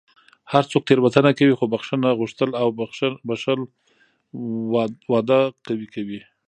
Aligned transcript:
هر 0.51 0.63
څوک 0.71 0.83
تېروتنه 0.87 1.31
کوي، 1.37 1.53
خو 1.59 1.65
بښنه 1.73 2.09
غوښتل 2.19 2.49
او 2.61 2.67
بښل 3.29 3.59
واده 5.11 5.41
قوي 5.65 5.87
کوي. 5.95 6.19